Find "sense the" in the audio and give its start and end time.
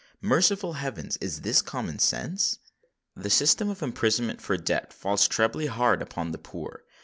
1.99-3.29